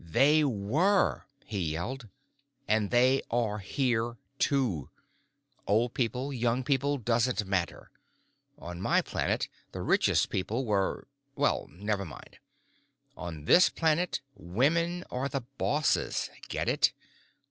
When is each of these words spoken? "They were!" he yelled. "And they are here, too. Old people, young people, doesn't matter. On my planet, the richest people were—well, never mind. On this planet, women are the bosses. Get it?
"They 0.03 0.43
were!" 0.43 1.27
he 1.45 1.73
yelled. 1.73 2.09
"And 2.67 2.89
they 2.89 3.21
are 3.29 3.59
here, 3.59 4.17
too. 4.39 4.89
Old 5.67 5.93
people, 5.93 6.33
young 6.33 6.63
people, 6.63 6.97
doesn't 6.97 7.45
matter. 7.45 7.91
On 8.57 8.81
my 8.81 9.03
planet, 9.03 9.47
the 9.73 9.83
richest 9.83 10.31
people 10.31 10.65
were—well, 10.65 11.67
never 11.71 12.03
mind. 12.03 12.39
On 13.15 13.45
this 13.45 13.69
planet, 13.69 14.21
women 14.33 15.03
are 15.11 15.29
the 15.29 15.41
bosses. 15.59 16.31
Get 16.47 16.67
it? 16.67 16.93